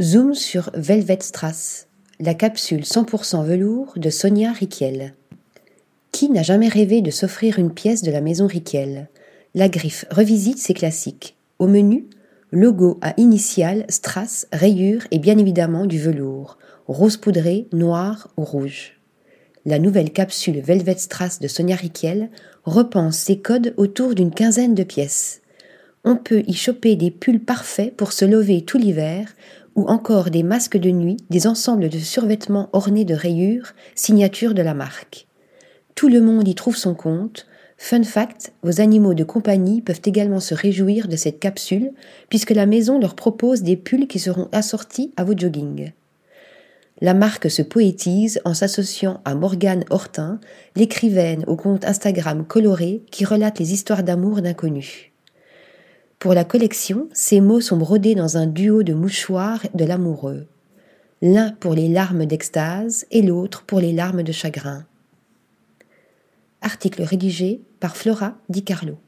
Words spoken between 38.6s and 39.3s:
vos animaux de